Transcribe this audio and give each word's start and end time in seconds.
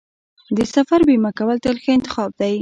د 0.57 0.59
سفر 0.75 0.99
بیمه 1.07 1.31
کول 1.37 1.57
تل 1.63 1.75
ښه 1.83 1.89
انتخاب 1.97 2.31
دی. 2.39 2.55